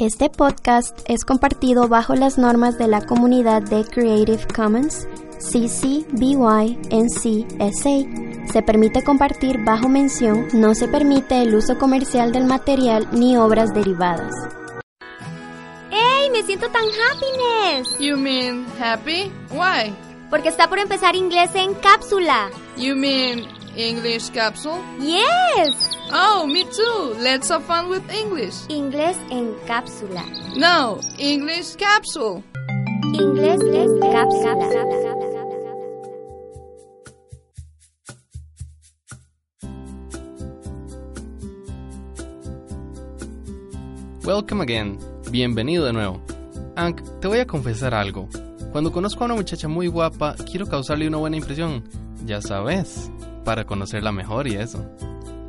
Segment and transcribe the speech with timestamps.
[0.00, 5.06] Este podcast es compartido bajo las normas de la comunidad de Creative Commons
[5.38, 8.50] CC BY NC SA.
[8.50, 13.74] Se permite compartir bajo mención, no se permite el uso comercial del material ni obras
[13.74, 14.32] derivadas.
[15.90, 16.30] ¡Ey!
[16.30, 17.98] Me siento tan happiness.
[17.98, 19.30] You mean happy?
[19.50, 19.94] Why?
[20.30, 22.48] Porque está por empezar inglés en cápsula.
[22.78, 23.46] You mean
[23.76, 24.80] English capsule?
[24.98, 25.96] Yes.
[26.12, 27.14] Oh, me too.
[27.20, 28.66] Let's have fun with English.
[28.68, 30.24] Inglés en cápsula.
[30.56, 32.42] No, English capsule.
[33.14, 35.10] Inglés en cápsula.
[44.24, 44.98] Welcome again.
[45.30, 46.20] Bienvenido de nuevo.
[46.76, 48.28] Hank, te voy a confesar algo.
[48.72, 51.84] Cuando conozco a una muchacha muy guapa, quiero causarle una buena impresión.
[52.26, 53.10] Ya sabes,
[53.44, 54.84] para conocerla mejor y eso.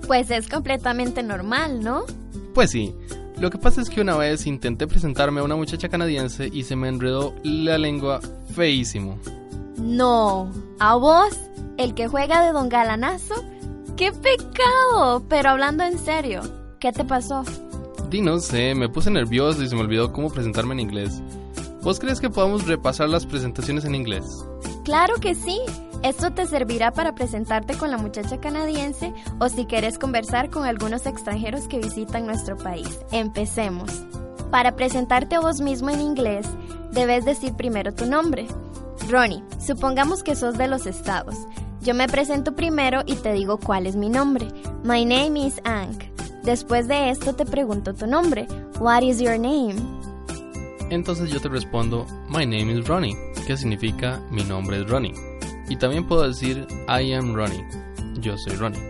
[0.07, 2.03] Pues es completamente normal, ¿no?
[2.53, 2.93] Pues sí.
[3.39, 6.75] Lo que pasa es que una vez intenté presentarme a una muchacha canadiense y se
[6.75, 8.19] me enredó la lengua
[8.53, 9.17] feísimo.
[9.77, 10.51] No.
[10.79, 11.35] ¿A vos?
[11.77, 13.35] ¿El que juega de don Galanazo?
[13.97, 15.23] ¡Qué pecado!
[15.27, 16.41] Pero hablando en serio,
[16.79, 17.43] ¿qué te pasó?
[18.09, 21.21] Di no sé, me puse nervioso y se me olvidó cómo presentarme en inglés.
[21.81, 24.25] ¿Vos crees que podamos repasar las presentaciones en inglés?
[24.83, 25.59] Claro que sí.
[26.03, 31.05] Esto te servirá para presentarte con la muchacha canadiense o si quieres conversar con algunos
[31.05, 32.99] extranjeros que visitan nuestro país.
[33.11, 34.03] Empecemos.
[34.49, 36.47] Para presentarte a vos mismo en inglés,
[36.91, 38.47] debes decir primero tu nombre.
[39.09, 41.35] Ronnie, supongamos que sos de los estados.
[41.81, 44.47] Yo me presento primero y te digo cuál es mi nombre.
[44.83, 46.03] My name is Ank.
[46.43, 48.47] Después de esto te pregunto tu nombre.
[48.79, 49.75] What is your name?
[50.89, 53.15] Entonces yo te respondo, My name is Ronnie,
[53.45, 55.30] que significa mi nombre es Ronnie.
[55.71, 57.65] Y también puedo decir I am Ronnie.
[58.19, 58.81] Yo soy Ronnie.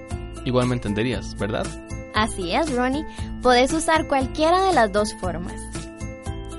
[0.46, 1.68] Igual me entenderías, ¿verdad?
[2.16, 3.06] Así es, Ronnie.
[3.44, 5.62] Puedes usar cualquiera de las dos formas.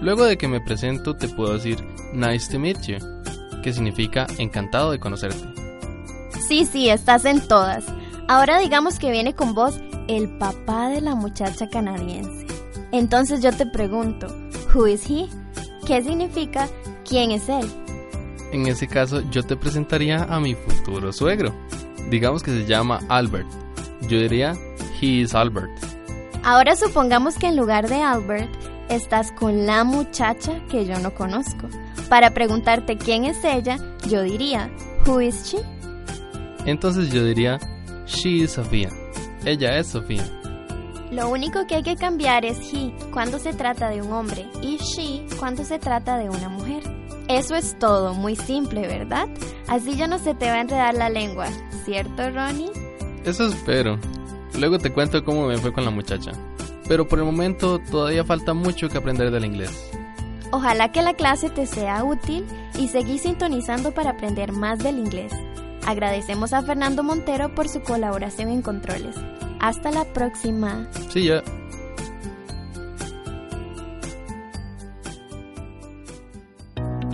[0.00, 1.84] Luego de que me presento te puedo decir
[2.15, 2.98] Nice to meet you,
[3.65, 5.43] que significa encantado de conocerte.
[6.47, 7.84] Sí, sí, estás en todas.
[8.28, 12.47] Ahora digamos que viene con vos el papá de la muchacha canadiense.
[12.93, 14.28] Entonces yo te pregunto,
[14.72, 15.27] ¿Who is he?
[15.84, 16.69] ¿Qué significa
[17.05, 17.69] quién es él?
[18.52, 21.54] En ese caso, yo te presentaría a mi futuro suegro.
[22.10, 23.48] Digamos que se llama Albert.
[24.02, 24.52] Yo diría,
[25.00, 25.70] he is Albert.
[26.44, 28.50] Ahora supongamos que en lugar de Albert,
[28.90, 31.68] estás con la muchacha que yo no conozco.
[32.08, 34.70] Para preguntarte quién es ella, yo diría,
[35.06, 35.58] who is she?
[36.66, 37.58] Entonces yo diría,
[38.06, 38.90] she is Sofía.
[39.46, 40.24] Ella es Sofía.
[41.10, 44.76] Lo único que hay que cambiar es he cuando se trata de un hombre y
[44.78, 47.01] she cuando se trata de una mujer.
[47.28, 49.28] Eso es todo, muy simple, ¿verdad?
[49.69, 51.47] Así ya no se te va a enredar la lengua,
[51.84, 52.71] ¿cierto, Ronnie?
[53.25, 53.99] Eso espero.
[54.59, 56.32] Luego te cuento cómo me fue con la muchacha.
[56.88, 59.91] Pero por el momento todavía falta mucho que aprender del inglés.
[60.50, 62.44] Ojalá que la clase te sea útil
[62.78, 65.32] y seguí sintonizando para aprender más del inglés.
[65.87, 69.16] Agradecemos a Fernando Montero por su colaboración en controles.
[69.61, 70.88] Hasta la próxima.
[71.09, 71.43] Sí, ya.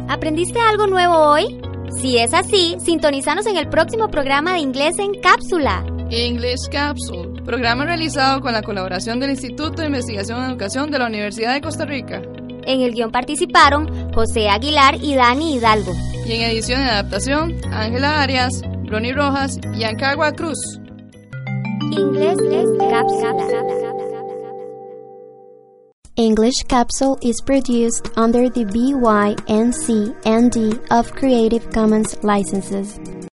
[0.08, 1.60] ¿Aprendiste algo nuevo hoy?
[2.00, 5.84] Si es así, sintonizanos en el próximo programa de Inglés en Cápsula.
[6.10, 11.08] English Capsule, programa realizado con la colaboración del Instituto de Investigación en Educación de la
[11.08, 12.22] Universidad de Costa Rica.
[12.64, 15.92] En el guion participaron José Aguilar y Dani Hidalgo.
[16.26, 20.58] Y en edición y adaptación, Ángela Arias, Ronnie Rojas y Ancagua Cruz.
[21.90, 23.97] Inglés en Cápsula.
[26.18, 32.98] English Capsule is produced under the BY NC ND of Creative Commons licenses.